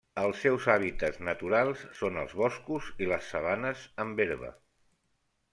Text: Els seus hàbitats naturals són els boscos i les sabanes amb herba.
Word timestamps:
Els 0.19 0.37
seus 0.43 0.63
hàbitats 0.75 1.19
naturals 1.27 1.83
són 2.01 2.17
els 2.23 2.35
boscos 2.41 2.89
i 3.05 3.11
les 3.13 3.31
sabanes 3.35 3.85
amb 4.07 4.25
herba. 4.27 4.51